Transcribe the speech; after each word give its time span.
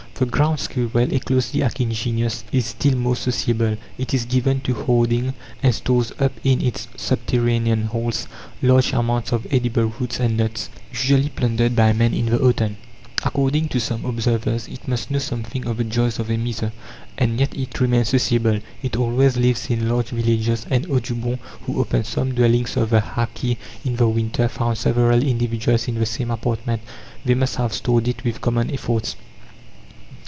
The 0.15 0.27
ground 0.27 0.59
squirrel 0.59 1.11
a 1.11 1.17
closely 1.19 1.61
akin 1.61 1.89
genus 1.91 2.43
is 2.51 2.67
still 2.67 2.95
more 2.95 3.15
sociable. 3.15 3.77
It 3.97 4.13
is 4.13 4.25
given 4.25 4.61
to 4.61 4.75
hoarding, 4.75 5.33
and 5.63 5.73
stores 5.73 6.11
up 6.19 6.31
in 6.43 6.61
its 6.61 6.87
subterranean 6.95 7.85
halls 7.85 8.27
large 8.61 8.93
amounts 8.93 9.31
of 9.31 9.47
edible 9.49 9.91
roots 9.99 10.19
and 10.19 10.37
nuts, 10.37 10.69
usually 10.91 11.29
plundered 11.29 11.75
by 11.75 11.93
man 11.93 12.13
in 12.13 12.27
the 12.27 12.39
autumn. 12.39 12.77
According 13.25 13.69
to 13.69 13.79
some 13.79 14.05
observers, 14.05 14.67
it 14.67 14.87
must 14.87 15.09
know 15.09 15.17
something 15.17 15.65
of 15.65 15.77
the 15.77 15.83
joys 15.83 16.19
of 16.19 16.29
a 16.29 16.37
miser. 16.37 16.71
And 17.17 17.39
yet 17.39 17.57
it 17.57 17.81
remains 17.81 18.09
sociable. 18.09 18.59
It 18.83 18.95
always 18.95 19.37
lives 19.37 19.71
in 19.71 19.89
large 19.89 20.09
villages, 20.09 20.67
and 20.69 20.85
Audubon, 20.85 21.39
who 21.65 21.79
opened 21.81 22.05
some 22.05 22.35
dwellings 22.35 22.77
of 22.77 22.91
the 22.91 23.01
hackee 23.01 23.57
in 23.83 23.95
the 23.95 24.07
winter, 24.07 24.47
found 24.47 24.77
several 24.77 25.23
individuals 25.23 25.87
in 25.87 25.95
the 25.95 26.05
same 26.05 26.29
apartment; 26.29 26.83
they 27.25 27.33
must 27.33 27.55
have 27.55 27.73
stored 27.73 28.07
it 28.07 28.23
with 28.23 28.39
common 28.39 28.69
efforts. 28.69 29.15